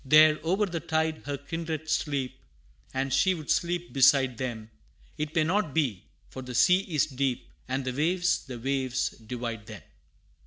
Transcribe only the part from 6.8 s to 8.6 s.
is deep, And the waves the